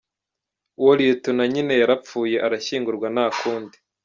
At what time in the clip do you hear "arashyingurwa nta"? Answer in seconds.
2.45-3.25